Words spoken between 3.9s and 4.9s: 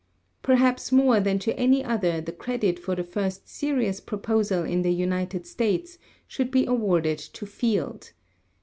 proposal in the